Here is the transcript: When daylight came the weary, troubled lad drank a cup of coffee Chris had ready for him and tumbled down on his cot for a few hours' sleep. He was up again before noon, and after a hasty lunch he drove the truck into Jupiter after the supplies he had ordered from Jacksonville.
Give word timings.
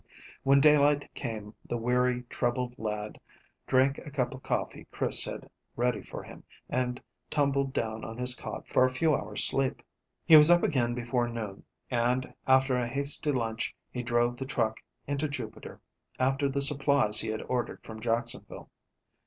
When 0.41 0.59
daylight 0.59 1.13
came 1.13 1.53
the 1.63 1.77
weary, 1.77 2.23
troubled 2.23 2.73
lad 2.79 3.19
drank 3.67 3.99
a 3.99 4.09
cup 4.09 4.33
of 4.33 4.41
coffee 4.41 4.87
Chris 4.91 5.23
had 5.25 5.47
ready 5.75 6.01
for 6.01 6.23
him 6.23 6.43
and 6.67 6.99
tumbled 7.29 7.71
down 7.71 8.03
on 8.03 8.17
his 8.17 8.33
cot 8.33 8.67
for 8.67 8.83
a 8.83 8.89
few 8.89 9.13
hours' 9.13 9.43
sleep. 9.43 9.83
He 10.25 10.35
was 10.35 10.49
up 10.49 10.63
again 10.63 10.95
before 10.95 11.27
noon, 11.27 11.65
and 11.91 12.33
after 12.47 12.75
a 12.75 12.87
hasty 12.87 13.31
lunch 13.31 13.75
he 13.91 14.01
drove 14.01 14.37
the 14.37 14.45
truck 14.47 14.79
into 15.05 15.27
Jupiter 15.29 15.79
after 16.17 16.49
the 16.49 16.63
supplies 16.63 17.21
he 17.21 17.27
had 17.29 17.43
ordered 17.43 17.83
from 17.83 17.99
Jacksonville. 17.99 18.71